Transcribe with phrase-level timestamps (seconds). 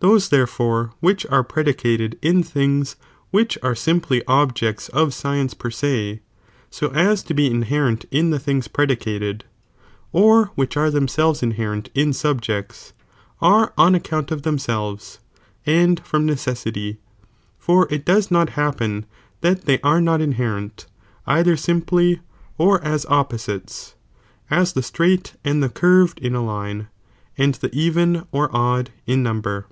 [0.00, 2.96] Those therefore which are predicated in things r™^',J|,'^
[3.30, 6.20] which are simply objects of science per ac,
[6.80, 9.46] bo aa to be inherent in the things predicated,"
[10.12, 12.92] or which •'■'""^^ are Lhcniselvea inherent in subjects,'!'
[13.40, 15.18] are on He i loimolt, count of themselves,
[15.64, 16.98] and from necessity,
[17.58, 19.06] for it does not happen
[19.40, 20.86] that they are not inherent
[21.26, 22.20] either simply
[22.58, 23.94] or as opposites,
[24.50, 26.88] as the straight and the curved in a line,
[27.38, 29.66] and the even or odd in number.